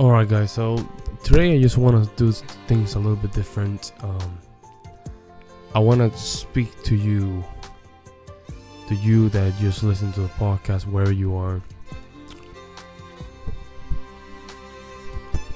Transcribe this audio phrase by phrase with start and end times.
[0.00, 0.78] Alright, guys, so
[1.22, 2.32] today I just want to do
[2.66, 3.92] things a little bit different.
[4.00, 4.38] Um,
[5.74, 7.44] I want to speak to you,
[8.88, 11.60] to you that just listen to the podcast wherever you are.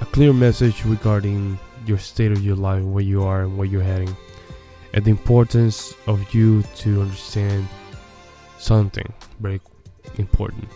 [0.02, 3.82] A clear message regarding your state of your life, where you are, and where you're
[3.82, 4.14] heading,
[4.92, 7.66] and the importance of you to understand
[8.58, 9.62] something very
[10.18, 10.68] important.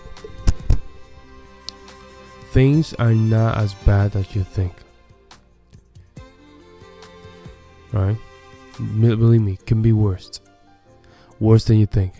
[2.50, 4.72] Things are not as bad as you think.
[7.92, 8.16] Right?
[8.76, 10.40] Believe me, can be worse.
[11.40, 12.14] Worse than you think.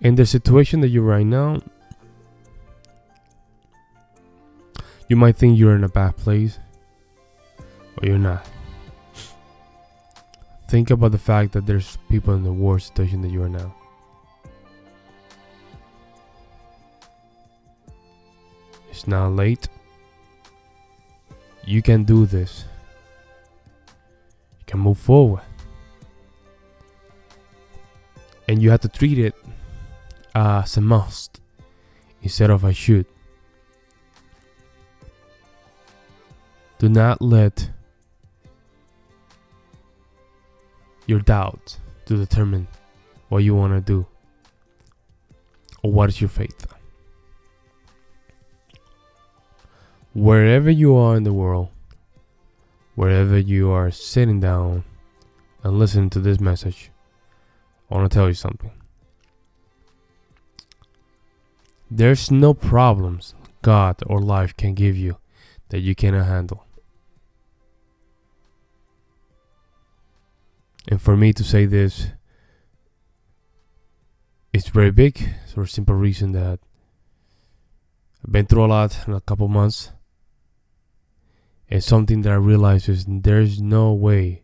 [0.00, 1.62] In the situation that you're right now,
[5.08, 6.58] you might think you're in a bad place,
[7.94, 8.46] but you're not.
[10.68, 13.74] Think about the fact that there's people in the worse situation that you are now.
[18.96, 19.68] It's not late.
[21.66, 22.64] You can do this.
[24.58, 25.42] You can move forward.
[28.48, 29.34] And you have to treat it
[30.34, 31.42] as a must
[32.22, 33.04] instead of a should.
[36.78, 37.68] Do not let
[41.04, 42.66] your doubt to determine
[43.28, 44.06] what you want to do
[45.82, 46.75] or what is your faith.
[50.16, 51.68] Wherever you are in the world,
[52.94, 54.82] wherever you are sitting down
[55.62, 56.90] and listening to this message,
[57.90, 58.70] I want to tell you something.
[61.90, 65.18] There's no problems God or life can give you
[65.68, 66.64] that you cannot handle.
[70.88, 72.06] And for me to say this,
[74.54, 76.58] it's very big for a simple reason that
[78.24, 79.92] I've been through a lot in a couple months
[81.68, 84.42] and something that I realized is there's no way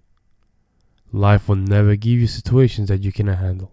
[1.12, 3.72] life will never give you situations that you cannot handle.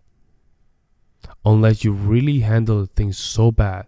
[1.46, 3.88] Unless you really handle things so bad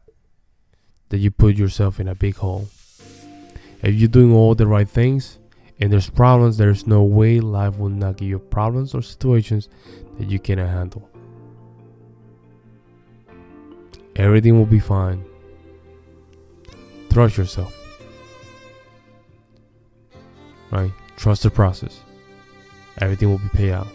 [1.09, 2.69] that you put yourself in a big hole.
[3.83, 5.37] If you're doing all the right things
[5.79, 9.69] and there's problems, there's no way life will not give you problems or situations
[10.17, 11.07] that you cannot handle.
[14.15, 15.23] Everything will be fine.
[17.09, 17.80] Trust yourself
[20.71, 20.91] right?
[21.17, 22.01] Trust the process.
[22.99, 23.87] Everything will be paid out.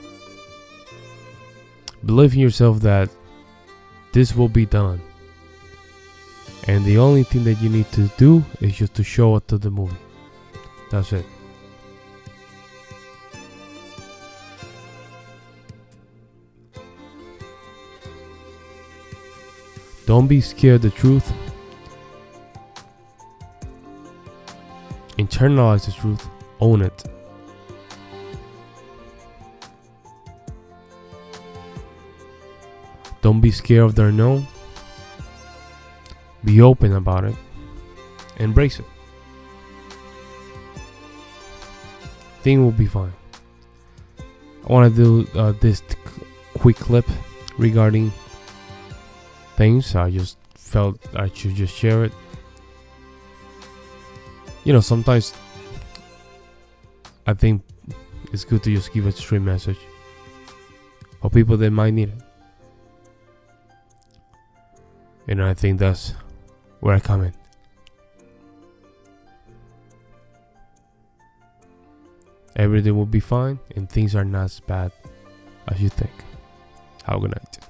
[2.04, 3.10] Believe in yourself that
[4.12, 5.00] this will be done.
[6.68, 9.58] And the only thing that you need to do is just to show up to
[9.58, 9.96] the movie.
[10.90, 11.24] That's it.
[20.06, 21.32] Don't be scared the truth.
[25.18, 26.28] Internalize the truth
[26.60, 27.04] own it.
[33.22, 34.46] Don't be scared of the no.
[36.44, 37.34] Be open about it.
[38.38, 38.84] Embrace it.
[42.42, 43.12] Thing will be fine.
[44.68, 45.96] I want to do uh, this t-
[46.58, 47.06] quick clip
[47.58, 48.12] regarding
[49.56, 49.96] things.
[49.96, 52.12] I just felt I should just share it.
[54.62, 55.34] You know, sometimes
[57.26, 57.62] I think
[58.32, 59.78] it's good to just give a straight message
[61.20, 62.22] for people that might need it.
[65.28, 66.14] And I think that's
[66.80, 67.32] where I come in.
[72.54, 74.92] Everything will be fine and things are not as bad
[75.68, 76.12] as you think.
[77.04, 77.65] Have a good night.